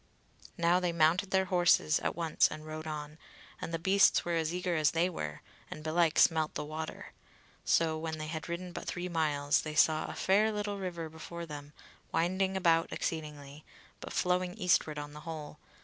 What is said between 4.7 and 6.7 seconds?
as they were, and belike smelt the